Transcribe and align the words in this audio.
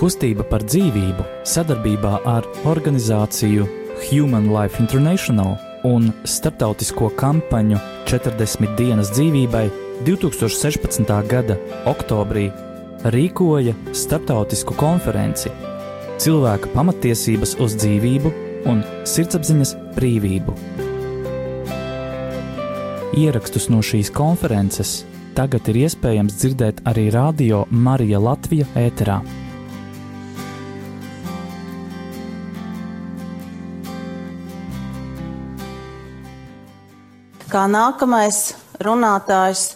Kustība 0.00 0.46
par 0.48 0.62
dzīvību 0.64 1.24
sadarbībā 1.44 2.22
ar 2.24 2.46
organizāciju 2.64 3.66
Human 4.06 4.46
Life 4.48 4.80
International 4.80 5.58
un 5.84 6.06
starptautisko 6.24 7.10
kampaņu 7.20 7.76
40 8.08 8.78
dienas 8.78 9.10
dzīvībai 9.12 9.66
2016. 10.06 11.04
gada 11.28 11.58
oktobrī 11.90 12.46
rīkoja 13.12 13.74
starptautisku 13.92 14.72
konferenci 14.80 15.52
Cilvēka 16.20 16.72
pamatiesības 16.72 17.54
uz 17.60 17.76
dzīvību 17.82 18.32
un 18.72 18.80
sirdsapziņas 19.08 19.74
brīvību. 19.98 20.56
Ierakstus 23.20 23.68
no 23.68 23.84
šīs 23.84 24.08
konferences 24.16 25.02
tagad 25.36 25.68
ir 25.68 25.82
iespējams 25.84 26.40
dzirdēt 26.40 26.82
arī 26.88 27.10
Radio 27.12 27.66
Marija 27.68 28.20
Latvija 28.20 28.68
ēterā. 28.80 29.20
Kā 37.50 37.64
nākamais 37.66 38.52
runātājs 38.78 39.72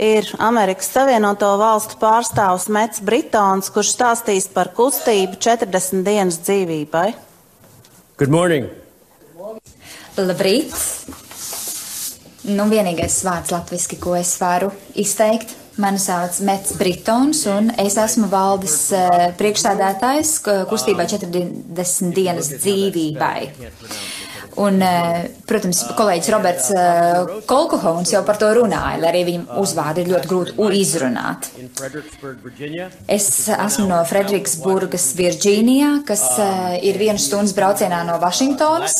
ir 0.00 0.30
Amerikas 0.40 0.88
Savienoto 0.94 1.50
Valstu 1.60 1.98
pārstāvs 2.00 2.70
Mets 2.72 3.02
Britons, 3.04 3.68
kurš 3.74 3.90
stāstīs 3.92 4.46
par 4.54 4.70
kustību 4.72 5.36
40 5.36 6.06
dienas 6.06 6.38
dzīvībai. 6.46 7.10
Good 8.16 8.32
morning! 8.32 8.70
Labrīt! 10.16 10.72
Nu, 12.48 12.64
vienīgais 12.72 13.20
vārds 13.28 13.52
latviski, 13.52 14.00
ko 14.00 14.16
es 14.16 14.32
varu 14.40 14.72
izteikt, 14.96 15.52
mani 15.78 16.00
sauc 16.02 16.40
Mets 16.46 16.76
Britons, 16.78 17.44
un 17.50 17.72
es 17.78 17.96
esmu 18.00 18.28
valdes 18.32 18.78
uh, 18.96 19.28
priekšstādātājs 19.40 20.36
kustībā 20.70 21.08
40 21.10 22.14
dienas 22.16 22.52
dzīvībai. 22.58 23.38
Un, 24.58 24.80
eh, 24.82 25.26
protams, 25.46 25.84
kolēģis 25.94 26.30
Roberts 26.34 26.68
eh, 26.74 27.32
Kolkohons 27.46 28.10
jau 28.10 28.24
par 28.26 28.40
to 28.40 28.48
runāja, 28.56 28.96
lai 28.98 29.12
arī 29.12 29.20
viņam 29.28 29.60
uzvārdi 29.62 30.02
ir 30.02 30.10
ļoti 30.10 30.30
grūti 30.32 30.80
izrunāt. 30.80 31.46
Es 33.06 33.28
esmu 33.54 33.86
no 33.86 34.00
Frederiksburgas, 34.08 35.12
Virģīnijā, 35.18 35.92
kas 36.08 36.24
eh, 36.42 36.78
ir 36.90 36.98
vienas 36.98 37.28
stundas 37.30 37.54
braucienā 37.54 38.02
no 38.08 38.18
Vašingtonas. 38.22 38.98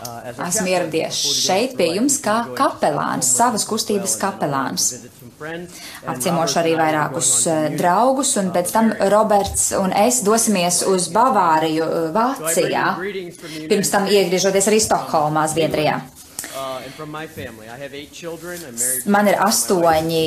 Esmu 0.00 0.70
ieradies 0.72 1.18
šeit 1.44 1.76
pie 1.76 1.90
jums 1.98 2.16
kā 2.24 2.40
kapelāns, 2.56 3.30
savas 3.36 3.66
kustības 3.68 4.16
kapelāns. 4.18 4.94
Apciemošu 5.40 6.58
arī 6.60 6.74
vairākus 6.76 7.30
draugus, 7.78 8.34
un 8.40 8.50
pēc 8.54 8.72
tam 8.74 8.90
Roberts 9.12 9.70
un 9.78 9.94
es 9.96 10.20
dosimies 10.26 10.82
uz 10.90 11.08
Bavāriju, 11.14 11.86
Vācijā, 12.16 12.86
pirms 13.70 13.92
tam 13.92 14.08
iegriežoties 14.10 14.68
arī 14.70 14.80
Stokholmā, 14.84 15.46
Zviedrijā. 15.52 16.00
Man 19.06 19.30
ir 19.30 19.38
astoņi 19.46 20.22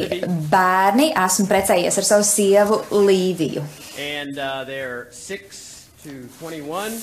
bērni, 0.49 1.11
esmu 1.25 1.45
precējies 1.51 1.99
ar 1.99 2.09
savu 2.09 2.25
sievu 2.27 2.79
Līviju. 3.05 3.65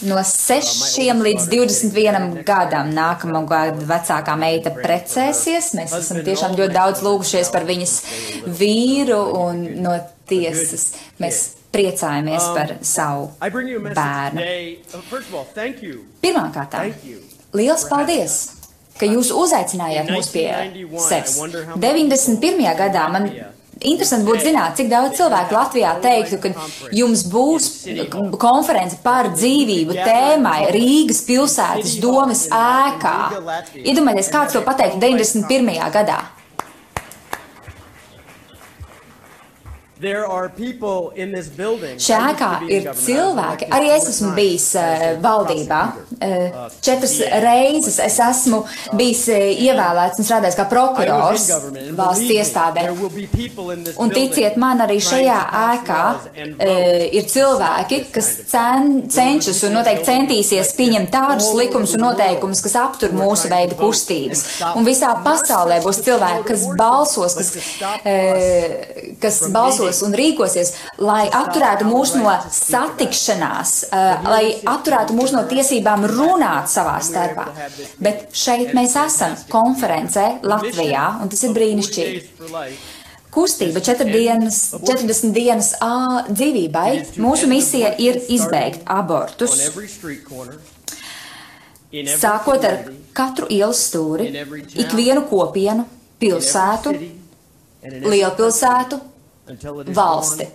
No 0.09 0.21
6 0.27 1.23
līdz 1.25 1.47
21 1.53 2.43
gadam 2.47 2.91
nākamā 2.97 3.43
gada 3.49 3.87
vecākā 3.93 4.37
meita 4.41 4.73
precēsies. 4.77 5.73
Mēs 5.79 5.97
esam 6.03 6.21
tiešām 6.27 6.57
ļoti 6.59 6.77
daudz 6.77 7.03
lūgušies 7.07 7.53
par 7.55 7.65
viņas 7.69 7.97
vīru 8.61 9.21
un 9.41 9.65
no 9.85 9.97
tiesas. 10.31 10.91
Mēs 11.23 11.43
priecājamies 11.73 12.49
par 12.57 12.77
savu 12.85 13.31
bērnu. 13.41 14.47
Pirmkārt, 16.21 16.81
liels 17.57 17.87
paldies! 17.91 18.41
ka 19.01 19.09
jūs 19.09 19.31
uzaicinājāt 19.33 20.11
mūs 20.13 20.29
pie 20.35 20.47
sevis. 21.07 21.39
91. 21.81 22.67
gadā 22.77 23.07
man 23.13 23.31
Interesanti 23.81 24.27
būtu 24.29 24.45
zināt, 24.45 24.75
cik 24.77 24.91
daudz 24.91 25.17
cilvēku 25.17 25.55
Latvijā 25.57 25.95
teiktu, 26.05 26.37
ka 26.43 26.51
jums 26.93 27.23
būs 27.33 27.69
konference 28.41 28.99
par 29.01 29.31
dzīvību 29.33 29.97
tēmai 29.97 30.67
Rīgas 30.75 31.23
pilsētas 31.25 31.97
domas 32.03 32.45
ēkā. 32.53 33.17
Iedomājieties, 33.81 34.31
kāds 34.35 34.59
to 34.59 34.61
pateiktu 34.67 35.01
91. 35.01 35.81
gadā. 35.97 36.21
Šajā 42.01 42.29
ēkā 42.33 42.49
ir 42.73 42.87
cilvēki, 42.97 43.67
arī 43.77 43.91
es 43.93 44.07
esmu 44.09 44.31
bijis 44.37 44.71
uh, 44.81 45.03
valdībā. 45.21 45.81
Uh, 46.21 46.71
četras 46.81 47.19
reizes 47.45 47.99
es 48.01 48.17
esmu 48.25 48.63
bijis 48.97 49.27
uh, 49.29 49.43
ievēlēts 49.67 50.23
un 50.23 50.29
strādājis 50.29 50.57
kā 50.57 50.67
prokurors 50.71 51.45
valsts 51.99 52.33
iestādē. 52.33 52.87
Un 54.01 54.15
ticiet 54.15 54.57
man, 54.61 54.81
arī 54.87 54.97
šajā 55.05 55.37
ēkā 55.61 56.01
uh, 56.17 56.57
ir 57.21 57.29
cilvēki, 57.35 58.01
kas 58.15 58.33
cen, 58.49 59.03
cenšas 59.13 59.61
un 59.69 59.77
noteikti 59.81 60.09
centīsies 60.09 60.73
pieņemt 60.81 61.13
tādus 61.13 61.51
likumus 61.61 61.93
un 61.99 62.07
noteikumus, 62.07 62.65
kas 62.65 62.79
aptur 62.87 63.13
mūsu 63.17 63.53
veidu 63.53 63.77
kustības. 63.83 64.47
Un 64.73 64.89
visā 64.89 65.13
pasaulē 65.29 65.83
būs 65.85 66.01
cilvēki, 66.09 66.49
kas 66.55 66.67
balsos, 66.81 67.37
kas, 67.37 67.55
uh, 68.01 69.15
kas 69.21 69.45
balsos 69.53 69.90
rīkosies 69.91 70.07
un 70.07 70.15
rīkosies, 70.17 70.73
lai 70.99 71.29
atturētu 71.29 71.87
mūs 71.89 72.15
no 72.19 72.31
satikšanās, 72.55 73.75
uh, 73.91 74.29
lai 74.29 74.45
atturētu 74.65 75.17
mūs 75.17 75.35
no 75.35 75.45
tiesībām 75.49 76.07
runāt 76.11 76.71
savā 76.71 77.01
starpā. 77.03 77.49
Bet 77.99 78.31
šeit 78.33 78.75
mēs 78.75 78.97
esam 78.97 79.37
konferencē 79.51 80.41
Latvijā, 80.43 81.21
un 81.23 81.29
tas 81.29 81.43
ir 81.45 81.55
brīnišķīgi. 81.57 82.25
Kustība 83.31 83.79
4 83.79 84.11
dienas, 84.11 84.57
40 84.83 85.31
dienas 85.33 85.75
ā, 85.79 86.27
dzīvībai. 86.31 87.17
Mūsu 87.23 87.47
misija 87.47 87.93
ir 88.03 88.19
izbeigt 88.29 88.83
abortus. 88.91 89.55
Sākot 92.19 92.67
ar 92.67 92.83
katru 93.15 93.47
ielas 93.51 93.85
stūri, 93.87 94.33
ikvienu 94.83 95.25
kopienu, 95.31 95.87
pilsētu, 96.19 96.95
lielpilsētu 97.87 98.99
valsti. 99.95 100.49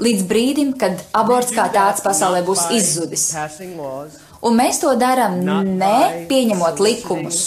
Līdz 0.00 0.22
brīdim, 0.24 0.70
kad 0.80 1.02
aborts 1.16 1.52
kā 1.52 1.66
tāds 1.72 2.00
pasaulē 2.04 2.40
būs 2.46 2.62
izzudis. 2.72 3.26
Un 4.40 4.56
mēs 4.56 4.80
to 4.80 4.94
darām 4.96 5.36
ne 5.42 6.24
pieņemot 6.30 6.80
likumus, 6.80 7.42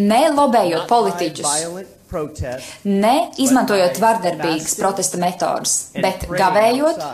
ne 0.00 0.22
lobējot 0.32 0.88
politiķus, 0.88 1.52
ne 2.88 3.14
izmantojot 3.36 4.00
vardarbīgas 4.00 4.78
protesta 4.80 5.20
metodas, 5.20 5.76
bet 5.98 6.28
gavējot 6.30 7.04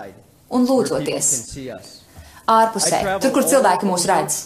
un 0.54 0.68
lūdzoties 0.70 1.32
ārpusē, 2.46 3.00
tur, 3.22 3.32
kur 3.34 3.46
cilvēki 3.46 3.88
mūs 3.88 4.06
redz. 4.08 4.38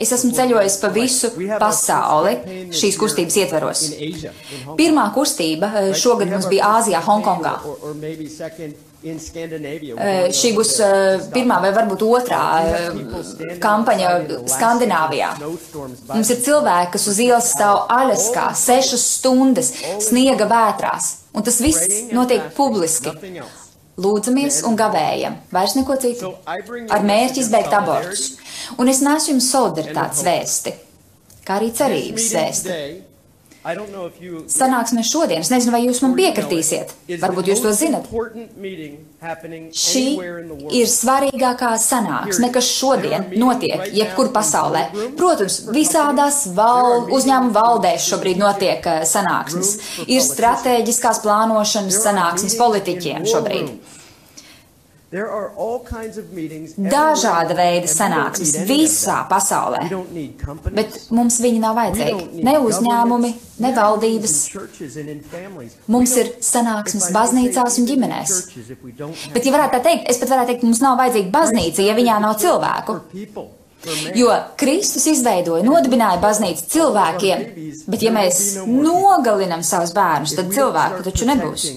Es 0.00 0.12
esmu 0.16 0.32
ceļojis 0.36 0.76
pa 0.80 0.90
visu 0.94 1.32
pasauli 1.60 2.36
šīs 2.76 3.00
kustības 3.00 3.40
ietveros. 3.44 3.86
Pirmā 4.78 5.10
kustība 5.16 5.72
eh, 5.82 5.90
šogad 5.96 6.32
mums 6.32 6.48
bija 6.50 6.76
Āzijā, 6.78 7.02
Hongkongā. 7.04 7.58
Eh, 9.00 10.26
šī 10.36 10.50
būs 10.56 10.72
eh, 10.84 11.22
pirmā 11.32 11.60
vai 11.64 11.70
varbūt 11.76 12.04
otrā 12.08 12.42
kampaņa 13.62 14.10
Skandināvijā. 14.56 15.30
Mums 16.10 16.34
ir 16.34 16.42
cilvēki, 16.44 16.92
kas 16.96 17.08
uz 17.12 17.22
ielas 17.24 17.48
stāv 17.54 17.86
Aļaskā 17.96 18.50
sešas 18.56 19.06
stundas 19.20 19.72
sniega 20.04 20.48
vētrās, 20.48 21.14
un 21.36 21.48
tas 21.48 21.60
viss 21.64 22.04
notiek 22.16 22.52
publiski 22.56 23.12
lūdzamies 24.00 24.62
un 24.68 24.78
gavējam, 24.78 25.36
vairs 25.52 25.76
neko 25.78 25.96
citu, 26.00 26.32
ar 26.46 27.06
mērķi 27.06 27.44
izbeigt 27.44 27.74
abortus. 27.76 28.26
Un 28.80 28.88
es 28.92 29.02
nesu 29.04 29.34
jums 29.34 29.50
solidaritātes 29.52 30.24
vēsti, 30.26 30.74
kā 31.46 31.58
arī 31.60 31.70
cerības 31.76 32.28
vēsti. 32.36 32.80
Sanāksme 33.60 35.02
šodien, 35.04 35.42
es 35.44 35.50
nezinu, 35.52 35.74
vai 35.74 35.82
jūs 35.84 35.98
man 36.00 36.14
piekritīsiet, 36.16 36.94
varbūt 37.20 37.50
jūs 37.50 37.60
to 37.60 37.72
zinat. 37.76 38.06
Šī 39.76 40.04
ir 40.78 40.88
svarīgākā 40.88 41.74
sanāksme, 41.82 42.48
kas 42.54 42.70
šodien 42.72 43.28
notiek 43.36 43.84
jebkur 43.92 44.32
pasaulē. 44.32 44.86
Protams, 45.20 45.60
visādās 45.76 46.46
val, 46.56 47.10
uzņēmuma 47.12 47.52
valdēs 47.52 48.08
šobrīd 48.08 48.40
notiek 48.40 48.86
eh, 48.88 49.04
sanāksmes. 49.04 49.76
Ir 50.08 50.24
strateģiskās 50.24 51.20
plānošanas 51.26 52.00
sanāksmes 52.00 52.56
politiķiem 52.56 53.28
šobrīd. 53.28 53.98
Dažāda 56.78 57.56
veida 57.58 57.88
sanāksmes 57.90 58.52
visā 58.68 59.16
pasaulē. 59.26 59.82
Bet 60.70 60.98
mums 61.10 61.40
viņi 61.42 61.58
nav 61.58 61.74
vajadzīgi. 61.80 62.44
Ne 62.46 62.54
uzņēmumi, 62.62 63.32
ne 63.64 63.72
valdības. 63.74 64.36
Mums 65.90 66.14
ir 66.22 66.30
sanāksmes 66.46 67.10
baznīcās 67.16 67.80
un 67.82 67.90
ģimenēs. 67.90 68.36
Bet, 69.34 69.42
ja 69.42 69.56
varētu 69.56 69.74
tā 69.74 69.82
teikt, 69.90 70.06
es 70.14 70.22
pat 70.22 70.30
varētu 70.36 70.54
teikt, 70.54 70.68
mums 70.70 70.84
nav 70.84 70.94
vajadzīga 71.02 71.34
baznīca, 71.34 71.82
ja 71.90 71.98
viņā 71.98 72.20
nav 72.22 72.38
cilvēku. 72.38 73.00
Jo 74.14 74.30
Kristus 74.60 75.06
izveidoja, 75.10 75.64
nodibināja 75.66 76.20
baznīcu 76.22 76.66
cilvēkiem, 76.70 77.46
bet 77.90 78.02
ja 78.04 78.14
mēs 78.14 78.60
nogalinam 78.68 79.64
savus 79.66 79.94
bērnus, 79.96 80.36
tad 80.38 80.52
cilvēku 80.54 81.02
taču 81.06 81.26
nebūs. 81.34 81.70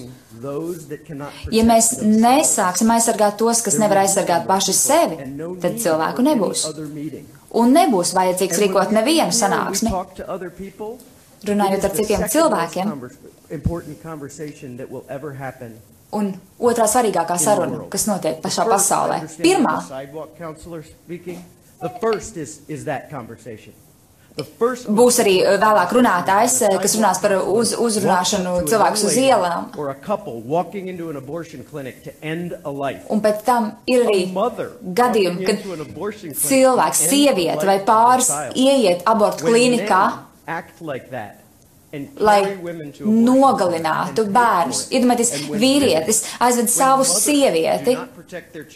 Ja 1.54 1.64
mēs 1.68 1.90
nesāksim 2.02 2.90
aizsargāt 2.94 3.38
tos, 3.40 3.62
kas 3.64 3.78
nevar 3.80 4.02
aizsargāt 4.04 4.46
paši 4.48 4.74
sevi, 4.76 5.16
tad 5.62 5.78
cilvēku 5.82 6.24
nebūs. 6.26 6.66
Un 7.54 7.74
nebūs 7.76 8.14
vajadzīgs 8.16 8.60
rīkot 8.64 8.94
nevienu 8.94 9.34
sanāksmi. 9.34 9.92
Runājot 11.44 11.84
ar 11.84 11.92
citiem 11.98 12.22
cilvēkiem. 12.32 12.92
Un 16.14 16.30
otrā 16.62 16.86
svarīgākā 16.88 17.36
saruna, 17.42 17.82
kas 17.90 18.06
notiek 18.06 18.38
pašā 18.44 18.64
pasaulē. 18.70 19.18
Pirmā 19.42 19.74
būs 24.34 25.20
arī 25.22 25.34
uh, 25.44 25.54
vēlāk 25.62 25.92
runātājs, 25.94 26.56
uh, 26.66 26.78
kas 26.82 26.96
runās 26.98 27.20
par 27.22 27.36
uz, 27.38 27.74
uzrunāšanu 27.78 28.54
cilvēkus 28.66 29.04
uz 29.06 29.18
ielām. 29.22 29.68
Un 33.14 33.22
pēc 33.22 33.44
tam 33.46 33.70
ir 33.86 34.02
arī 34.08 34.24
gadījumi, 34.82 35.46
kad 35.46 35.62
cilvēks, 36.42 37.06
sieviete 37.14 37.66
vai 37.68 37.78
pāris 37.86 38.32
ieiet 38.58 39.06
abortu 39.06 39.46
klīnikā, 39.46 40.02
lai 42.18 42.38
nogalinātu 43.00 44.24
bērnus. 44.34 44.86
Iedomājieties, 44.94 45.32
vīrietis 45.60 46.22
aizved 46.42 46.70
savu 46.72 47.06
sievieti, 47.08 47.96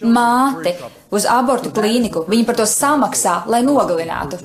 māti 0.04 0.74
uz 1.14 1.26
abortu 1.30 1.72
klīniku. 1.74 2.24
Viņi 2.28 2.46
par 2.48 2.60
to 2.60 2.68
samaksā, 2.68 3.40
lai 3.50 3.62
nogalinātu. 3.66 4.40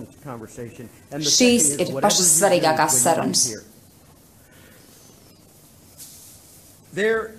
Šīs 1.20 1.76
ir 1.84 1.94
pašas 2.00 2.34
svarīgākās 2.40 3.00
sarunas. 3.04 3.48
There, 6.94 7.32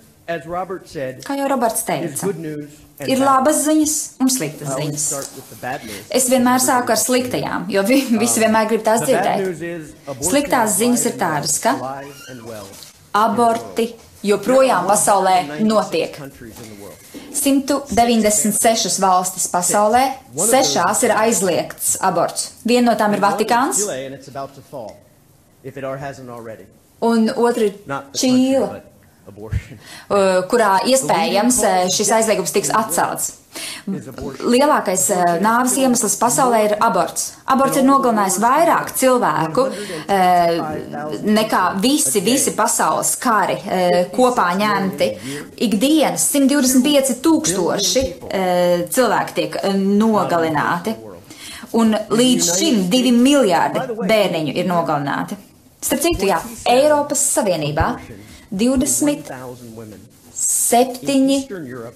Kā 1.24 1.34
jau 1.36 1.48
Roberts 1.50 1.82
teica, 1.84 2.30
ir 3.04 3.20
labas 3.20 3.58
ziņas 3.66 3.94
un 4.24 4.30
sliktas 4.32 4.70
ziņas. 4.78 5.04
Es 6.16 6.28
vienmēr 6.32 6.62
sāku 6.64 6.94
ar 6.94 7.00
sliktajām, 7.00 7.66
jo 7.72 7.82
vi, 7.84 7.98
visi 8.22 8.40
vienmēr 8.40 8.70
grib 8.70 8.84
tās 8.86 9.04
dzirdēt. 9.04 9.44
Sliktās 10.24 10.78
ziņas 10.78 11.04
ir 11.10 11.18
tādas, 11.20 11.58
ka 11.60 11.74
aborti 13.20 13.90
joprojām 14.24 14.88
pasaulē 14.88 15.36
notiek. 15.68 16.16
196 17.34 18.96
valstis 19.02 19.44
pasaulē, 19.52 20.04
sešās 20.38 21.02
ir 21.04 21.12
aizliegts 21.18 21.98
aborts. 22.00 22.54
Viena 22.64 22.92
no 22.92 22.96
tām 22.96 23.12
ir 23.12 23.20
Vatikāns, 23.20 23.82
un 27.04 27.28
otra 27.34 27.68
ir 27.68 27.74
Čīla, 28.16 28.80
kurā 30.50 30.74
iespējams 30.90 31.62
uh, 31.64 31.80
šis 31.92 32.12
aizliegums 32.18 32.54
tiks 32.54 32.72
atcelts. 32.74 33.32
Lielākais 33.86 35.04
uh, 35.14 35.22
nāves 35.42 35.76
iemesls 35.78 36.16
pasaulē 36.20 36.60
ir 36.66 36.74
aborts. 36.82 37.34
Aborts 37.54 37.78
ir 37.78 37.86
nogalinājis 37.86 38.38
vairāk 38.42 38.92
cilvēku 38.98 39.66
uh, 39.70 40.58
nekā 41.24 41.62
visi, 41.82 42.22
visi 42.24 42.54
pasaules 42.58 43.14
kari 43.22 43.56
uh, 43.60 43.96
kopā 44.14 44.50
ņemti. 44.60 45.10
Ikdienas 45.68 46.26
125 46.34 47.18
tūkstoši 47.24 48.04
uh, 48.04 48.84
cilvēki 48.94 49.38
tiek 49.38 49.58
uh, 49.62 49.74
nogalināti. 49.78 50.96
Un 51.74 51.90
līdz 51.90 52.52
šim 52.54 52.84
divi 52.90 53.10
miljārdi 53.14 53.82
bērniņu 53.98 54.52
ir 54.54 54.68
nogalināti. 54.70 55.38
Starp 55.84 56.00
citu, 56.00 56.28
jā, 56.30 56.38
Eiropas 56.70 57.20
Savienībā 57.34 57.88
27 58.54 59.22
1,000 59.28 59.76
women 59.76 60.00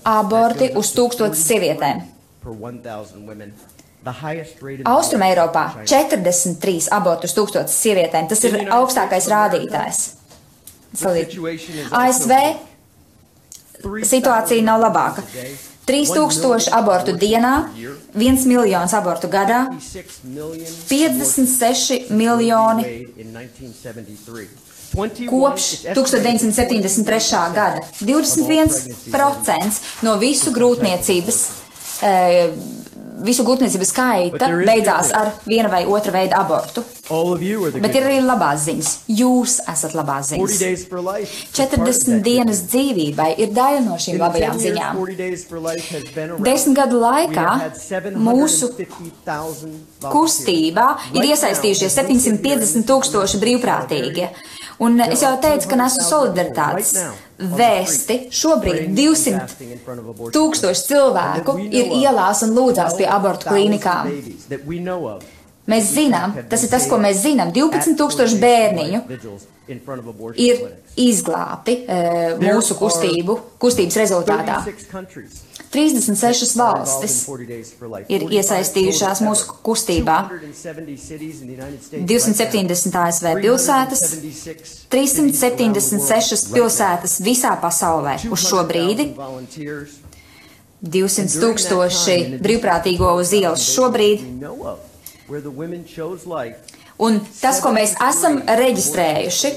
aborti 0.05 0.71
uz 0.79 0.93
tūkstotis 0.95 1.43
sievietēm. 1.49 2.03
per 2.43 2.53
1,000 2.53 3.27
women. 3.27 3.53
The 4.05 4.13
highest 4.23 4.63
rate 4.63 4.81
in 4.81 4.87
Austrum 4.87 5.23
Eiropā 5.23 5.85
China. 5.85 6.09
43 6.15 6.89
aborti 6.95 7.27
uz 7.27 7.35
tūkstotis 7.37 7.75
sievietēm. 7.83 8.29
Tas 8.31 8.45
ir 8.47 8.55
augstākais 8.71 9.27
rādītājs. 9.29 9.99
ASV 11.93 12.33
situācija 14.07 14.63
nav 14.65 14.81
labāka. 14.87 15.23
3000 15.89 16.69
abortu 16.77 17.15
dienā, 17.17 17.55
1 18.15 18.47
miljons 18.47 18.93
abortu 18.93 19.29
gadā, 19.33 19.67
56 20.89 22.11
miljoni 22.13 22.85
kopš 25.31 25.70
1973. 25.94 27.55
gada. 27.55 27.81
21% 28.00 29.81
no 30.02 30.17
visu 30.17 30.52
grūtniecības, 30.55 31.40
eh, 32.02 32.50
visu 33.23 33.44
grūtniecības 33.44 33.93
skaita 33.94 34.52
beidzās 34.67 35.12
ar 35.14 35.32
viena 35.46 35.69
vai 35.69 35.85
otra 35.87 36.12
veida 36.12 36.37
abortu. 36.43 36.85
All 37.11 37.33
of 37.33 37.43
you 37.43 37.65
are 37.65 37.71
the 37.73 37.81
Bet 37.81 37.95
ir 37.97 38.05
arī 38.05 38.19
labās 38.21 38.67
ziņas. 38.67 38.89
Jūs 39.09 39.55
esat 39.73 39.95
labās 39.97 40.29
40 40.29 40.49
ziņas. 40.49 40.59
days 40.61 40.85
for 40.91 41.01
life. 41.01 41.31
is 41.33 41.55
part 41.57 41.73
of 41.73 41.87
40 41.87 42.05
that 42.05 42.23
dienas 42.27 42.61
dzīvībai 42.69 43.29
ir 43.39 43.49
daļa 43.57 43.81
no 43.87 43.97
šīm 43.97 44.19
labajām 44.21 44.59
10 44.59 44.61
years, 44.61 44.77
ziņām. 44.77 44.99
40 44.99 45.17
days 45.17 45.45
for 45.49 45.59
life 45.59 45.87
has 45.95 46.05
been 46.15 46.31
around. 46.31 46.45
Desmit 46.45 46.77
gadu 46.77 47.01
laikā 47.01 47.47
mūsu 48.29 48.69
750,000 48.77 50.13
kustībā 50.13 50.87
ir 51.15 51.31
iesaistījušies 51.33 51.97
now, 51.97 52.05
750 52.05 52.87
tūkstoši 52.93 53.41
brīvprātīgie. 53.43 54.29
Un 54.79 55.01
es 55.03 55.25
jau 55.25 55.33
teicu, 55.43 55.67
ka 55.73 55.77
nesu 55.81 56.05
solidaritātes 56.07 56.93
vēsti. 57.39 58.19
Šobrīd 58.31 58.93
200 58.95 60.31
tūkstoši 60.37 60.87
cilvēku 60.93 61.57
ir 61.67 61.91
ielās 61.99 62.45
un 62.47 62.55
lūdzās 62.55 62.95
pie 63.01 63.09
abortu 63.11 63.49
klīnikām. 63.51 64.13
Mēs 65.69 65.91
zinām, 65.93 66.32
tas 66.49 66.62
ir 66.65 66.70
tas, 66.73 66.87
ko 66.88 66.97
mēs 67.03 67.20
zinām. 67.26 67.53
12 67.53 67.97
tūkstoši 67.99 68.38
bērniņu 68.41 69.03
ir 70.41 70.62
izglābti 70.97 71.75
e, 71.85 71.99
mūsu 72.41 72.76
kustību, 72.79 73.37
kustības 73.61 73.99
rezultātā. 74.00 74.62
36 75.69 76.57
valstis 76.57 77.19
ir 78.09 78.25
iesaistījušās 78.33 79.21
mūsu 79.26 79.59
kustībā. 79.66 80.16
270 81.93 82.99
ASV 83.02 83.28
pilsētas, 83.45 84.04
376 84.88 86.49
pilsētas 86.57 87.21
visā 87.25 87.52
pasaulē 87.61 88.16
uz 88.33 88.49
šo 88.49 88.64
brīdi, 88.69 89.11
200 90.81 91.40
tūkstoši 91.43 92.19
brīvprātīgo 92.40 93.16
uz 93.21 93.37
ielas 93.37 93.69
šobrīd. 93.75 94.25
Un 96.99 97.20
tas, 97.38 97.61
ko 97.62 97.70
mēs 97.70 97.92
esam 98.02 98.40
reģistrējuši, 98.58 99.50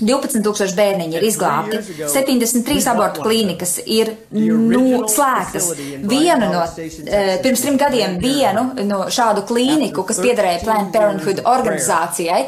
12,000 0.00 0.74
bērniņi 0.74 1.14
ir 1.14 1.26
izglābti, 1.28 1.78
73 2.10 2.88
abortu 2.90 3.22
klīnikas 3.22 3.76
ir 3.86 4.10
nu, 4.34 5.04
slēgtas. 5.06 5.68
Vienu 6.10 6.48
no, 6.50 6.64
eh, 6.66 7.36
pirms 7.44 7.62
trim 7.62 7.78
gadiem, 7.78 8.16
vienu 8.22 8.64
no 8.88 9.04
šādu 9.06 9.44
klīniku, 9.46 10.02
kas 10.08 10.18
piederēja 10.24 10.64
Planned 10.64 10.90
Parenthood 10.96 11.44
organizācijai, 11.46 12.40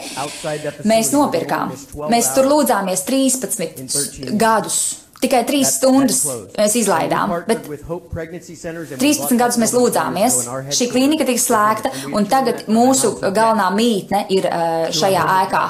mēs 0.91 1.13
nopirkām. 1.15 1.77
Mēs 2.11 2.33
tur 2.35 2.51
lūdzāmies 2.51 3.07
13 3.07 4.35
gadus. 4.35 4.81
Tikai 5.21 5.43
trīs 5.45 5.75
stundas 5.77 6.23
mēs 6.57 6.75
izlaidām, 6.81 7.35
bet 7.49 7.67
13 7.69 9.37
gadus 9.41 9.59
mēs 9.61 9.75
lūdzāmies. 9.77 10.39
Šī 10.73 10.89
klīnika 10.93 11.27
tika 11.29 11.43
slēgta, 11.43 11.93
un 12.17 12.25
tagad 12.31 12.65
mūsu 12.73 13.13
galvenā 13.21 13.69
mītne 13.77 14.23
ir 14.33 14.49
eh, 14.49 14.87
šajā 14.97 15.27
ēkā. 15.43 15.65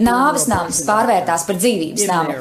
Nāves 0.00 0.48
nams 0.48 0.80
pārvērtās 0.88 1.44
par 1.50 1.60
dzīvības 1.60 2.08
namu. 2.08 2.38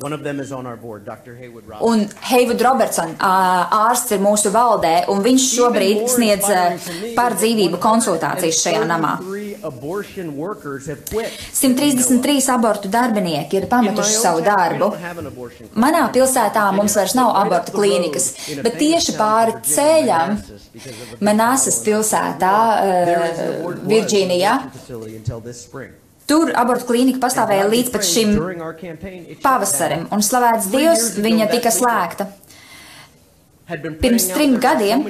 One 0.00 0.14
of 0.14 0.22
them 0.22 0.40
is 0.40 0.50
on 0.50 0.64
our 0.66 0.76
board, 0.76 1.04
Dr. 1.04 1.36
Haywood 1.36 1.66
Roberts. 1.68 1.84
Un 1.84 2.08
Heivuds 2.30 2.62
Robertson 2.64 3.10
ārsts 3.20 4.14
ir 4.16 4.22
mūsu 4.24 4.48
valdē, 4.54 4.94
un 5.12 5.20
viņš 5.24 5.48
šobrīd 5.58 6.06
sniedz 6.08 6.46
par 7.18 7.36
dzīvību 7.36 7.80
konsultācijas 7.82 8.62
šajā 8.64 8.86
namā. 8.88 9.18
133 9.20 9.50
abortion 9.62 10.36
workers 10.36 10.86
have 10.86 11.04
quit. 11.10 11.28
133 11.52 12.48
abortu 12.54 12.88
darbinieki 12.88 13.60
ir 13.60 13.68
pametuši 13.68 14.16
savu 14.16 14.40
darbu. 14.46 14.90
Manā 15.76 16.06
pilsētā 16.14 16.66
mums 16.76 16.96
vairs 16.96 17.16
nav 17.18 17.34
abortu 17.42 17.76
klīnikas, 17.76 18.30
bet 18.64 18.80
tieši 18.80 19.16
pāri 19.20 19.56
ceļam 19.68 20.38
Manasas 21.20 21.80
pilsētā, 21.84 22.56
uh, 22.80 23.74
Virģīnijā, 23.90 24.56
tur 26.30 26.52
abortu 26.54 26.86
klīnika 26.92 27.18
pastāvēja 27.22 27.66
līdz 27.72 27.90
pat 27.96 28.06
šim 28.06 28.36
pavasarim, 29.42 30.06
un 30.14 30.22
slavēts 30.22 30.70
Dievs, 30.72 31.08
viņa 31.26 31.50
tika 31.56 31.72
slēgta. 31.74 32.28
Pirms 34.02 34.24
trim 34.34 34.56
gadiem 34.58 35.04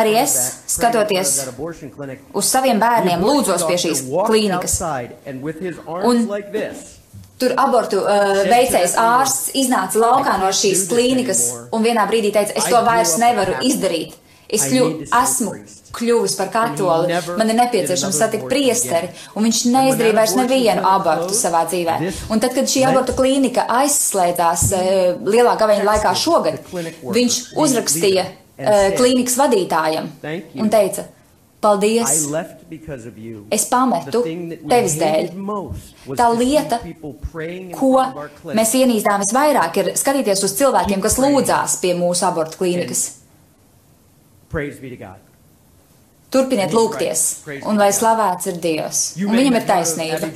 Arī 0.00 0.14
es, 0.16 0.36
skatoties. 0.72 1.32
Uz 2.32 2.48
saviem 2.48 2.80
bērniem 2.80 3.20
lūdzos 3.20 3.66
pie 3.68 3.76
šīs 3.82 4.00
klīnikas. 4.30 4.78
Un- 6.08 6.24
Tur 7.36 7.50
abortu 7.58 7.98
uh, 7.98 8.44
veicējs 8.46 8.92
ārsts 8.96 9.50
iznāca 9.58 9.98
laukā 9.98 10.38
no 10.40 10.48
šīs 10.54 10.86
klīnikas 10.88 11.40
un 11.74 11.82
vienā 11.84 12.04
brīdī 12.08 12.30
teica, 12.32 12.54
es 12.56 12.64
to 12.70 12.80
vairs 12.86 13.16
nevaru 13.20 13.56
izdarīt. 13.66 14.14
Es 14.54 14.66
kļu, 14.70 14.84
esmu 15.22 15.54
kļuvis 15.94 16.36
par 16.38 16.50
katoli, 16.54 17.16
man 17.38 17.50
ir 17.52 17.58
nepieciešams 17.58 18.18
satikt 18.18 18.48
priesteri, 18.50 19.10
un 19.34 19.46
viņš 19.46 19.60
neizdarīja 19.70 20.16
vairs 20.16 20.36
nevienu 20.38 20.84
abortu 20.90 21.36
savā 21.38 21.64
dzīvē. 21.70 21.98
Un 22.34 22.42
tad, 22.42 22.54
kad 22.56 22.70
šī 22.70 22.84
abortu 22.88 23.14
klīnika 23.18 23.66
aizslēdzās 23.80 24.68
uh, 24.74 24.92
lielā 25.26 25.56
gaveņa 25.60 25.88
laikā 25.90 26.14
šogad, 26.18 26.60
viņš 26.74 27.40
uzrakstīja 27.62 28.26
uh, 28.26 28.88
klīnikas 28.98 29.38
vadītājam 29.38 30.10
un 30.58 30.72
teica, 30.72 31.06
paldies, 31.64 32.26
es 33.54 33.64
pametu 33.70 34.20
tevis 34.68 34.98
dēļ. 35.00 35.30
Tā 36.18 36.28
lieta, 36.36 36.80
ko 37.78 37.92
mēs 38.52 38.74
ienīstām 38.82 39.24
visvairāk, 39.24 39.80
ir 39.80 39.92
skatīties 39.96 40.44
uz 40.44 40.56
cilvēkiem, 40.60 41.00
kas 41.04 41.20
lūdzās 41.22 41.78
pie 41.80 41.94
mūsu 41.96 42.26
abortu 42.28 42.60
klīnikas. 42.60 43.23
Turpiniet 46.34 46.72
lūgties, 46.74 47.20
un 47.68 47.78
lai 47.78 47.92
slavēts 47.94 48.48
ir 48.50 48.56
Dievs. 48.62 49.02
Un 49.22 49.36
viņam 49.38 49.58
ir 49.60 49.66
taisnība. 49.68 50.30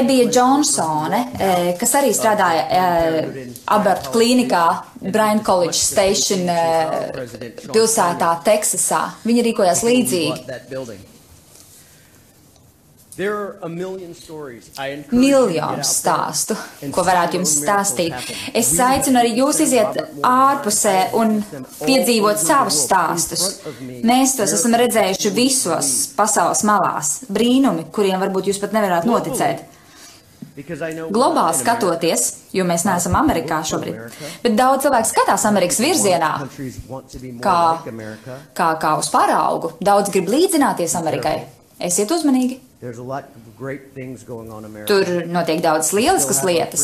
Ebija 0.00 0.24
Džonsone, 0.34 1.20
eh, 1.38 1.68
kas 1.78 1.94
arī 2.00 2.10
strādāja 2.16 2.64
eh, 2.66 3.46
abortu 3.76 4.16
klīnikā 4.16 4.64
Bryan 5.04 5.44
College 5.46 5.78
Station 5.78 6.48
eh, 6.50 7.08
pilsētā, 7.70 8.34
Teksasā. 8.50 9.04
Viņa 9.22 9.48
rīkojās 9.50 9.86
līdzīgi. 9.86 11.13
Miljonu 15.12 15.84
stāstu, 15.86 16.56
ko 16.94 17.04
varētu 17.06 17.38
jums 17.38 17.52
stāstīt. 17.60 18.32
Es 18.56 18.72
aicinu 18.82 19.20
arī 19.20 19.36
jūs 19.38 19.60
iziet 19.62 20.00
ārpusē 20.26 20.96
un 21.20 21.36
piedzīvot 21.84 22.40
savus 22.42 22.80
stāstus. 22.88 23.44
Mēs 24.02 24.34
tos 24.38 24.56
esam 24.56 24.74
redzējuši 24.82 25.34
visos 25.36 25.92
pasaules 26.18 26.64
malās. 26.66 27.20
Brīnumi, 27.30 27.86
kuriem 27.94 28.18
varbūt 28.24 28.50
jūs 28.50 28.60
pat 28.62 28.74
nevarētu 28.74 29.10
noticēt. 29.12 29.64
Globāli 30.54 31.54
skatoties, 31.58 32.28
jo 32.54 32.66
mēs 32.66 32.84
neesam 32.86 33.16
Amerikā 33.18 33.58
šobrīd, 33.66 33.96
bet 34.44 34.54
daudz 34.58 34.84
cilvēku 34.86 35.10
skatās 35.10 35.46
Amerikas 35.50 35.80
virzienā, 35.82 36.30
kā, 37.42 37.62
kā, 38.54 38.68
kā 38.78 38.92
uz 39.00 39.10
paraugu. 39.10 39.72
Daudz 39.82 40.14
grib 40.14 40.30
līdzināties 40.30 40.94
Amerikai. 41.00 41.40
Esiet 41.82 42.10
uzmanīgi. 42.14 42.60
There's 42.84 42.98
a 42.98 43.02
lot 43.02 43.24
of 43.24 43.56
great 43.56 43.80
things 43.94 44.24
going 44.24 44.52
on 44.52 44.58
in 44.58 44.64
America. 44.70 44.92
Tur 44.92 45.24
notiek 45.32 45.62
daudz 45.64 45.92
lieliskas 45.96 46.44
lietas. 46.44 46.82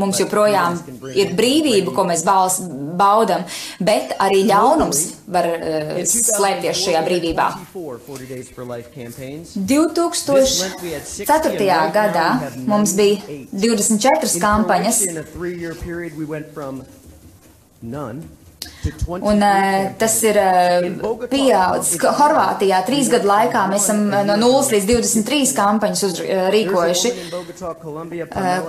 Mums 0.00 0.16
joprojām 0.22 0.78
ir 1.12 1.34
brīvība, 1.36 1.92
ko 1.92 2.00
mēs 2.08 2.24
bals, 2.24 2.64
baudam, 2.96 3.44
bet 3.76 4.16
arī 4.24 4.40
ļaunums 4.48 5.28
var 5.28 5.44
uh, 5.52 6.00
slēpties 6.08 6.80
šajā 6.80 7.04
2004, 7.04 7.10
brīvībā. 7.10 7.52
24 7.74 8.00
40 8.06 8.24
Days 8.30 8.48
for 8.56 8.64
Life 8.64 8.88
campaigns. 8.94 9.52
2004. 9.52 11.28
gadā 11.92 12.56
mums 12.64 12.96
bija 12.96 13.20
24 13.52 14.40
kampaņas, 14.40 15.04
In 18.84 18.92
a 18.92 18.98
three-year 18.98 19.02
period, 19.02 19.06
we 19.06 19.12
went 19.12 19.22
from 19.22 19.22
none 19.22 19.22
to 19.22 19.22
23 19.22 19.22
un 19.22 19.42
uh, 19.42 19.96
tas 19.96 20.22
ir 20.22 20.36
uh, 20.36 21.26
pieaudzis. 21.28 21.98
Horvātijā 22.02 22.80
trīs 22.86 23.08
gadu 23.12 23.28
laikā 23.30 23.66
mēs 23.70 23.84
esam 23.86 24.00
uh, 24.10 24.22
no 24.26 24.36
0 24.36 24.72
līdz 24.74 24.86
23 24.90 25.52
kampaņas 25.56 26.02
uz, 26.08 26.22
rīkojuši. 26.54 27.12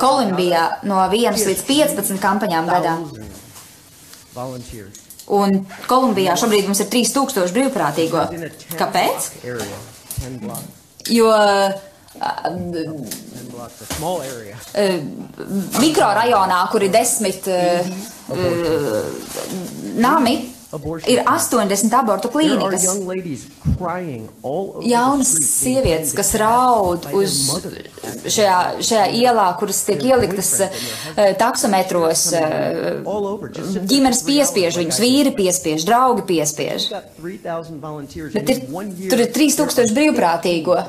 Kolumbijā 0.03 0.65
no 0.89 0.99
1 1.09 1.47
līdz 1.49 1.63
15 1.69 2.21
kampaņām 2.21 2.69
gadā. 2.69 2.97
Un 5.33 5.65
Kolumbijā 5.87 6.37
šobrīd 6.37 6.69
mums 6.69 6.83
ir 6.83 6.91
3000 6.93 7.55
brīvprātīgo. 7.57 8.27
In 8.35 8.43
a 8.43 8.53
10 8.53 8.77
Kāpēc? 8.77 9.31
block 9.41 9.49
Area. 9.49 9.81
10 10.19 10.39
blocks. 10.43 10.63
Jo 11.09 11.33
10 13.63 13.69
blocks. 13.69 13.81
A 13.81 13.93
small 13.93 14.21
area. 14.21 14.57
mikrorajonā, 15.81 16.63
kur 16.71 16.83
ir 16.83 16.91
desmit 16.93 17.47
uh, 17.47 17.93
uh, 18.33 19.05
nami, 19.95 20.35
ir 21.07 21.21
80 21.29 21.93
abortu 21.93 22.31
klīnikas. 22.33 22.85
Jaunas 24.89 25.33
sievietes, 25.45 26.13
kas 26.17 26.33
raud 26.41 27.05
uz 27.13 27.35
šajā, 28.25 28.57
šajā 28.81 29.05
ielā, 29.19 29.45
kuras 29.59 29.83
tiek 29.87 30.01
ieliktas 30.07 30.49
taksometros. 31.39 32.25
Ģimenes 33.93 34.23
piespiež, 34.25 34.79
viņus 34.81 35.01
vīri 35.03 35.35
piespiež, 35.37 35.85
draugi 35.87 36.25
piespiež. 36.33 36.89
We've 36.89 36.97
got 36.97 37.21
3,000 37.21 37.79
volunteers 37.81 38.33
Bet 38.33 38.49
ir, 38.49 38.65
tur 39.11 39.21
ir 39.21 39.29
3000 39.35 39.93
brīvprātīgo, 39.93 40.79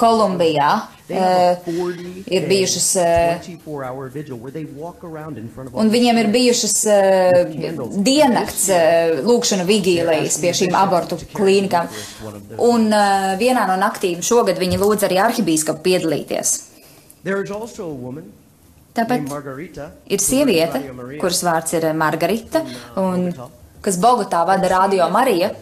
Kolumbijā. 0.00 0.70
Uh, 1.06 1.56
40 1.66 2.24
ir 2.32 2.46
bijušas, 2.48 2.96
uh, 2.96 3.42
24 3.44 3.84
hour 3.84 4.08
vigil 4.08 4.38
where 4.38 4.50
they 4.50 4.64
walk 4.64 5.04
around 5.04 5.38
in 5.38 5.48
front 5.48 5.68
of 5.68 5.74
all 5.74 5.84
Un 5.84 5.90
viņiem 5.92 6.18
ir 6.18 6.30
bijušas 6.32 6.86
uh, 6.88 8.00
diennakts 8.02 8.64
uh, 8.72 9.20
lūkšana 9.26 9.66
vigīlijas 9.68 10.40
pie 10.40 10.54
šīm 10.56 10.74
abortu 10.74 11.18
klīnikām. 11.34 11.92
Un 12.58 12.88
uh, 12.88 13.36
vienā 13.38 13.66
no 13.68 13.76
naktīm 13.78 14.24
šogad 14.24 14.58
viņi 14.58 14.80
lūdz 14.80 15.06
arī 15.06 15.20
arhibīskapu 15.22 15.84
piedalīties. 15.84 16.56
Margarita. 19.28 19.90
ir 20.08 20.20
sieviete, 20.24 20.80
kuras 21.20 21.42
vārds 21.44 21.76
ir 21.76 21.92
Margarita, 21.92 22.64
un 22.96 23.28
Bogotā. 23.28 23.48
kas 23.84 23.98
Bogotā 24.00 24.46
vada 24.48 24.68
Radio 24.72 25.10
Marija. 25.12 25.52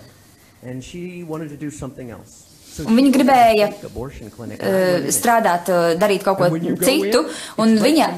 Un 2.83 2.97
viņa 2.99 3.11
gribēja, 3.15 3.67
uh, 3.71 5.05
strādāt, 5.15 5.69
uh, 5.71 5.93
darīt 6.01 6.25
kaut 6.27 6.41
ko 6.41 6.49
citu, 6.83 7.21
un 7.63 7.77
viņa 7.79 8.09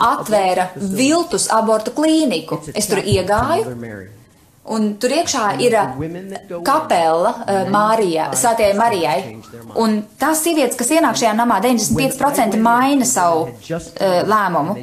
atvēra 0.00 0.70
viltus 0.80 1.50
abortu 1.52 1.92
klīniku. 1.96 2.62
Es 2.72 2.88
tur 2.88 3.02
iegāju. 3.04 3.76
Un 4.64 4.94
tur 4.96 5.12
iekšā 5.12 5.42
ir 5.60 5.74
in, 5.76 6.30
kapela 6.64 7.34
uh, 7.42 7.66
Mārijā, 7.68 8.30
Svētajai 8.40 8.76
Marijai. 8.78 9.18
Un 9.76 9.98
tās 10.16 10.40
sievietes, 10.46 10.78
kas 10.80 10.94
ienāk 10.96 11.20
šajā 11.20 11.34
namā, 11.36 11.58
95% 11.66 12.56
maina 12.64 13.04
savu 13.04 13.50
uh, 13.50 13.84
lēmumu. 14.24 14.78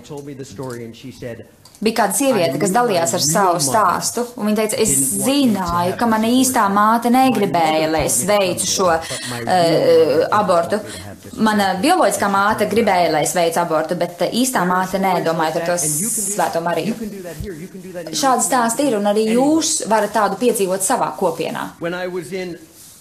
Bija 1.82 1.98
kāda 1.98 2.14
sieviete, 2.14 2.60
kas 2.62 2.74
dalījās 2.76 3.16
ar 3.18 3.24
savu 3.26 3.62
stāstu, 3.64 4.22
un 4.38 4.52
viņa 4.52 4.58
teica, 4.60 4.78
es 4.84 4.92
zināju, 5.26 5.96
ka 5.98 6.06
mana 6.10 6.30
īstā 6.30 6.68
māte 6.70 7.10
negribēja, 7.10 7.88
lai 7.90 8.04
es 8.06 8.20
veicu 8.30 8.70
šo 8.70 8.90
uh, 8.92 9.02
abortu. 10.38 10.78
Mana 11.42 11.72
bioloģiskā 11.82 12.30
māte 12.30 12.68
gribēja, 12.70 13.10
lai 13.16 13.24
es 13.26 13.34
veicu 13.34 13.64
abortu, 13.64 13.98
bet 13.98 14.22
uh, 14.22 14.30
īstā 14.30 14.62
māte 14.70 15.02
nedomāja 15.02 15.58
par 15.58 15.72
to 15.72 15.80
svēto 15.82 16.62
Mariju. 16.62 16.94
Šādi 18.14 18.46
stāsti 18.46 18.92
ir, 18.92 19.00
un 19.02 19.10
arī 19.10 19.32
jūs 19.32 19.80
varat 19.90 20.14
tādu 20.20 20.38
piedzīvot 20.44 20.86
savā 20.86 21.10
kopienā. 21.18 21.72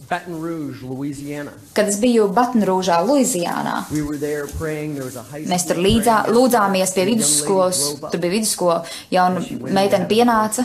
In 0.00 0.06
Baton 0.08 0.40
Rouge, 0.40 0.82
Louisiana, 0.82 1.52
Kad 1.76 1.88
es 1.88 1.98
biju 2.00 2.28
Batnrūžā, 2.34 3.02
Luizijānā, 3.04 3.84
we 3.92 4.00
were 4.02 4.18
there 4.18 4.46
praying. 4.58 4.94
There 4.94 5.04
was 5.04 5.16
a 5.16 5.22
high 5.22 5.44
mēs 5.44 5.66
tur 5.68 5.76
school 5.76 5.84
līdzā, 5.86 6.16
praying. 6.24 6.36
lūdzāmies 6.38 6.94
pie 6.96 7.04
vidusskolas, 7.10 7.82
tur 8.10 8.20
bija 8.20 8.32
vidusskola, 8.32 8.80
jauna 9.12 9.44
meitene 9.76 10.08
pienāca 10.08 10.64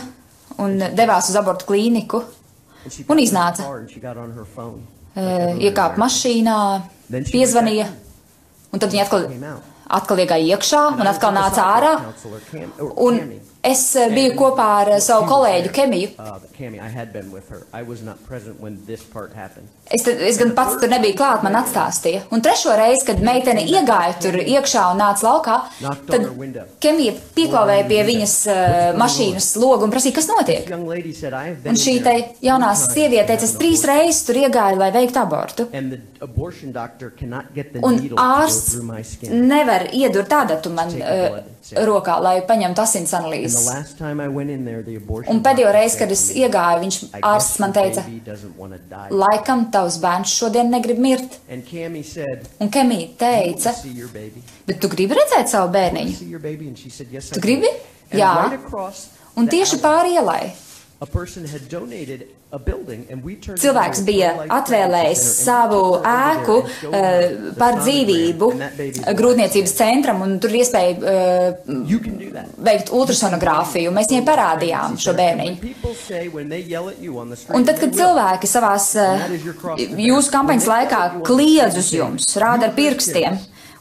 un 0.58 0.78
devās 0.96 1.28
uz 1.28 1.36
abortu 1.36 1.68
klīniku. 1.68 2.22
un 3.08 3.18
iznāca. 3.18 3.66
Iekāpa 5.16 5.98
mašīnā, 6.00 6.56
piezvanīja, 7.10 7.86
un 8.72 8.82
tad 8.82 8.92
viņa 8.92 9.06
atkal, 9.06 9.26
atkal 9.98 10.22
iegāja 10.22 10.56
iekšā 10.56 10.82
un 11.00 11.06
atkal 11.10 11.32
nāca 11.34 11.64
ārā. 11.76 11.94
Un 12.96 13.20
Es 13.66 13.80
eh, 13.98 14.06
biju 14.14 14.34
kopā 14.38 14.64
ar 14.80 14.88
eh, 14.94 15.00
savu 15.02 15.26
kolēģi 15.26 15.70
Kemiju. 15.74 16.10
Uh, 16.22 16.36
es, 19.90 20.04
te, 20.06 20.12
es 20.28 20.38
gan 20.38 20.52
pats 20.54 20.76
tur 20.78 20.90
nebiju 20.92 21.16
klāt, 21.18 21.42
man 21.42 21.58
atstāstīja. 21.58 22.20
Un 22.34 22.44
trešo 22.44 22.76
reizi, 22.78 23.02
kad 23.08 23.22
meitene 23.26 23.64
iegāja 23.66 24.14
tur 24.22 24.38
iekšā 24.38 24.84
un 24.92 25.02
nāca 25.02 25.26
laukā, 25.26 25.56
tad 26.06 26.28
Kemija 26.82 27.16
pieklāvēja 27.34 27.88
pie 27.90 27.98
viņas 28.06 28.36
uh, 28.52 28.76
mašīnas 29.00 29.50
logu 29.58 29.88
un 29.88 29.94
prasīja, 29.94 30.14
kas 30.20 30.30
notiek. 30.30 30.70
Un 30.70 31.82
šī 31.82 31.96
te 32.06 32.14
jaunā 32.46 32.70
sieviete 32.78 33.32
teica, 33.32 33.48
es 33.50 33.56
trīs 33.58 33.82
reizes 33.88 34.22
tur 34.28 34.38
iegāju, 34.44 34.78
lai 34.78 34.92
veiktu 34.94 35.22
abortu. 35.24 35.66
Un 37.82 38.00
ārsts 38.22 38.78
nevar 39.34 39.88
iedurt 39.90 40.38
ādatu 40.38 40.70
man 40.74 40.94
uh, 41.02 41.42
rokā, 41.90 42.20
lai 42.22 42.36
paņemtu 42.46 42.82
asins 42.82 43.14
analīzes. 43.16 43.55
Un 45.32 45.40
pēdējo 45.44 45.72
reizi, 45.74 45.98
kad 46.00 46.10
es 46.14 46.22
iegāju, 46.36 46.80
viņš 46.84 46.98
ārsts 47.22 47.58
man 47.62 47.72
teica, 47.76 48.04
laikam 49.10 49.66
tavs 49.74 49.98
bērns 50.02 50.34
šodien 50.36 50.70
negrib 50.72 50.98
mirt. 51.02 51.38
Un 52.60 52.70
Kemija 52.70 53.08
teica, 53.20 53.72
bet 54.66 54.80
tu 54.82 54.88
gribi 54.92 55.14
redzēt 55.18 55.48
savu 55.52 55.72
bērniņu? 55.76 56.16
Tu 57.34 57.40
gribi? 57.40 57.70
Jā. 58.12 58.32
Un 59.36 59.48
tieši 59.52 59.80
pāri 59.82 60.14
ielai. 60.16 60.52
Cilvēks 63.60 64.00
bija 64.06 64.30
atvēlējis 64.54 65.24
savu 65.42 65.80
ēku 66.08 66.54
uh, 66.62 67.50
par 67.58 67.76
dzīvību 67.82 68.48
grūtniecības 69.18 69.74
centram, 69.76 70.22
un 70.24 70.38
tur 70.40 70.54
iespēja 70.56 70.94
uh, 70.96 71.74
veikt 72.68 72.92
ultrasonogrāfiju. 72.96 73.92
Mēs 73.92 74.08
viņai 74.12 74.24
parādījām 74.30 74.96
šo 75.02 75.12
bērniņu. 75.18 75.74
Un 77.58 77.68
tad, 77.68 77.76
kad 77.82 77.98
cilvēki 78.00 78.48
savās 78.48 78.88
uh, 78.96 79.26
jūsu 80.00 80.32
kampaņas 80.32 80.70
laikā 80.70 81.02
kliedz 81.28 81.76
uz 81.82 81.92
jums, 81.92 82.30
rāda 82.40 82.70
ar 82.70 82.76
pirkstiem, 82.78 83.36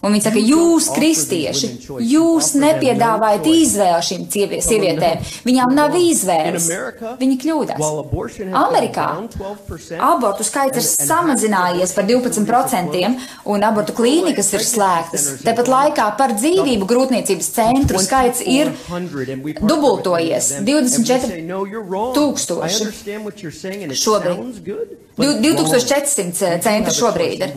Un 0.06 0.14
viņi 0.14 0.22
saka, 0.22 0.38
jūs, 0.38 0.88
kristieši, 0.94 1.70
jūs 2.06 2.52
nepiedāvājat 2.62 3.48
izvēli 3.50 4.06
šīm 4.06 4.26
sievietēm. 4.62 5.24
Viņām 5.48 5.72
nav 5.74 5.96
izvēles. 5.98 6.68
Viņi 7.18 7.38
kļūdās. 7.42 7.82
Amerikā 8.62 9.08
abortu 10.06 10.46
skaits 10.46 10.78
ir 10.78 10.86
samazinājies 11.10 11.96
par 11.98 12.06
12%, 12.10 13.02
un 13.56 13.66
abortu 13.66 13.96
klīnikas 13.98 14.52
ir 14.54 14.66
slēgtas. 14.68 15.26
Tepat 15.46 15.72
laikā 15.74 16.06
par 16.20 16.36
dzīvību 16.38 16.90
grūtniecības 16.90 17.50
centru 17.58 18.04
skaits 18.04 18.46
ir 18.46 18.72
dubultojies- 19.66 20.52
24 20.70 21.42
tūkstoši 22.20 22.84
šobrīd. 24.06 25.05
2400 25.18 26.58
centri 26.64 26.94
šobrīd 26.96 27.46
ir. 27.46 27.54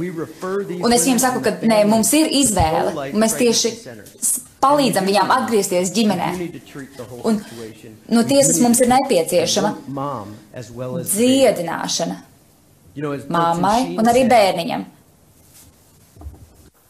Un 0.79 0.95
es 0.95 1.07
viņiem 1.07 1.21
saku, 1.23 1.43
ka 1.43 1.57
nē, 1.67 1.81
mums 1.91 2.13
ir 2.15 2.31
izvēle, 2.39 2.93
un 3.11 3.19
mēs 3.23 3.35
tieši 3.39 3.73
palīdzam 4.63 5.09
viņām 5.09 5.33
atgriezties 5.39 5.91
ģimenē. 5.97 6.31
Un 7.27 7.41
no 8.15 8.25
tiesas 8.29 8.61
mums 8.63 8.83
ir 8.85 8.91
nepieciešama 8.93 9.75
dziedināšana. 11.15 12.23
Mammai 13.31 13.99
un 13.99 14.11
arī 14.11 14.25
bērniņam. 14.31 14.87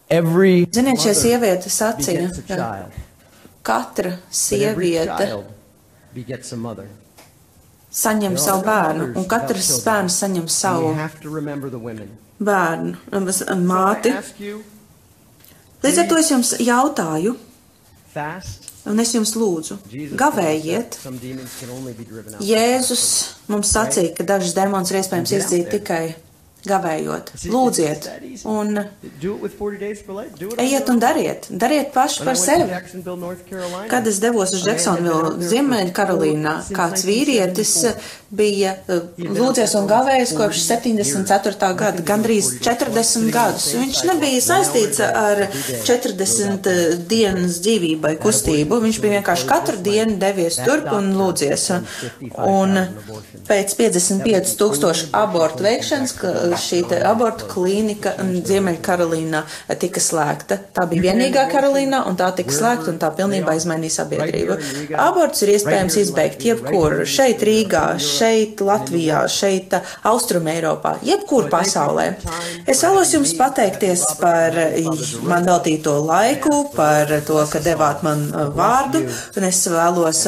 Ziniet, 0.09 1.03
šie 1.05 1.13
sievietes 1.13 1.75
sacīja, 1.77 2.31
ka 2.49 2.69
katra 3.69 4.15
sieviete 4.33 5.27
saņem 7.91 8.37
savu 8.41 8.65
bērnu, 8.67 9.13
un 9.17 9.27
katrs 9.29 9.71
bērns 9.85 10.19
saņem 10.23 10.49
savu 10.53 10.93
bērnu, 12.39 12.97
māti. 13.67 14.13
Līdz 15.83 16.01
ar 16.03 16.09
to 16.11 16.19
es 16.19 16.31
jums 16.33 16.55
jautāju, 16.61 17.37
un 18.89 19.03
es 19.03 19.15
jums 19.15 19.35
lūdzu, 19.39 19.79
gavējiet. 20.19 21.01
Jēzus 22.43 23.05
mums 23.49 23.75
sacīja, 23.75 24.15
ka 24.17 24.27
dažas 24.27 24.57
demonus 24.57 24.91
ir 24.93 25.01
iespējams 25.03 25.37
izdzīt 25.39 25.71
tikai 25.79 26.03
gavējot. 26.67 27.33
Lūdziet, 27.53 28.09
un 28.49 28.81
ejiet 30.59 30.89
un 30.91 31.01
dariet. 31.03 31.49
Dariet 31.51 31.93
paši 31.95 32.25
par 32.27 32.39
sevi. 32.39 32.67
Kad 33.91 34.09
es 34.11 34.19
devos 34.23 34.55
uz 34.57 34.65
Džeksonvilu, 34.67 35.37
Ziemeļa 35.39 35.95
Karolīnā, 35.95 36.55
kāds 36.75 37.07
vīrietis 37.07 37.75
bija 38.29 38.75
eh, 38.89 39.07
lūdzies 39.25 39.73
un 39.79 39.87
gavējis 39.89 40.35
kopš 40.37 40.61
74. 40.67 41.71
gada, 41.79 42.03
gandrīz 42.05 42.51
40 42.65 43.31
gadus. 43.33 43.71
Viņš 43.79 44.03
nebija 44.11 44.43
saistīts 44.45 45.01
ar 45.05 45.47
40 45.87 46.69
eh, 46.69 46.83
dienas 47.09 47.61
dzīvībai 47.65 48.17
kustību. 48.21 48.83
Viņš 48.85 49.01
bija 49.05 49.19
vienkārši 49.19 49.49
katru 49.49 49.81
dienu 49.85 50.19
devies 50.21 50.61
turp 50.61 50.91
un 50.99 51.15
lūdzies. 51.17 51.69
Un 52.45 52.83
pēc 53.49 53.75
55 53.79 54.57
tūkstošu 54.61 55.09
abortu 55.17 55.65
veikšanas, 55.65 56.15
šī 56.57 56.85
abortu 57.05 57.49
klīnika 57.51 58.15
Ziemeļkarolīnā 58.49 59.43
tika 59.81 60.01
slēgta. 60.03 60.59
Tā 60.75 60.87
bija 60.91 61.11
vienīgā 61.11 61.45
Karolīnā, 61.53 62.05
un 62.09 62.17
tā 62.19 62.31
tika 62.37 62.55
slēgta, 62.55 62.93
un 62.93 63.01
tā 63.03 63.11
pilnībā 63.17 63.55
izmainīja 63.59 63.99
sabiedrību. 63.99 64.59
Abortus 64.99 65.45
ir 65.45 65.55
iespējams 65.57 65.99
izbeigt 66.03 66.45
jebkur, 66.47 67.03
šeit 67.09 67.43
Rīgā, 67.47 67.85
šeit 68.03 68.63
Latvijā, 68.65 69.25
šeit 69.33 69.77
Austrum 70.09 70.49
Eiropā, 70.51 70.97
jebkur 71.07 71.49
pasaulē. 71.53 72.07
Es 72.69 72.83
vēlos 72.85 73.13
jums 73.17 73.35
pateikties 73.39 74.05
par 74.21 74.57
man 75.29 75.49
veltīto 75.49 75.99
laiku, 76.05 76.63
par 76.75 77.13
to, 77.27 77.41
ka 77.51 77.63
devāt 77.65 78.05
man 78.07 78.27
vārdu, 78.57 79.05
un 79.37 79.49
es 79.49 79.63
vēlos 79.73 80.25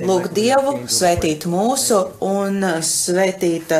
lūgt 0.00 0.34
Dievu, 0.36 0.76
svētīt 0.90 1.46
mūsu 1.50 2.00
un 2.24 2.62
svētīt, 2.86 3.74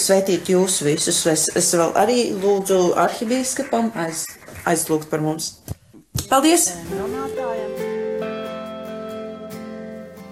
svētīt 0.00 0.50
jūs 0.54 0.80
visus 0.86 1.13
es, 1.30 1.48
es 1.56 1.72
vēl 1.76 1.94
arī 1.98 2.20
lūdzu 2.42 2.94
arhibīskapam 3.00 3.92
aiz, 4.04 4.26
aizlūgt 4.68 5.10
par 5.10 5.24
mums. 5.24 5.52
Paldies! 6.30 6.70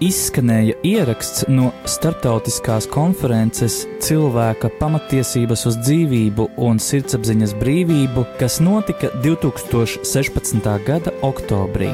Izskanēja 0.03 0.73
ieraksts 0.83 1.45
no 1.47 1.69
starptautiskās 1.87 2.89
konferences 2.91 3.83
Cilvēka 4.03 4.71
pamatiesības 4.81 5.63
uz 5.69 5.77
dzīvību 5.85 6.49
un 6.67 6.81
sirdsapziņas 6.83 7.53
brīvību, 7.61 8.25
kas 8.41 8.59
notika 8.63 9.13
2016. 9.23 10.67
gada 10.89 11.15
oktobrī. 11.23 11.93